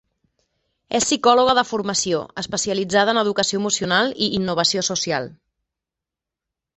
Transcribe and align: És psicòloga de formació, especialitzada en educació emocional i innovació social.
És 0.99 1.05
psicòloga 1.09 1.53
de 1.57 1.63
formació, 1.71 2.21
especialitzada 2.43 3.13
en 3.15 3.21
educació 3.23 3.61
emocional 3.63 4.09
i 4.29 4.31
innovació 4.39 4.83
social. 4.89 5.29